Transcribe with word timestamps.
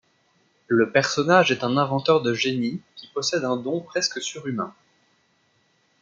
Le 0.65 0.91
personnage 0.91 1.51
est 1.51 1.63
un 1.63 1.77
inventeur 1.77 2.23
de 2.23 2.33
génie 2.33 2.81
qui 2.95 3.05
possède 3.13 3.43
un 3.45 3.55
don 3.55 3.81
presque 3.81 4.19
surhumain. 4.19 4.73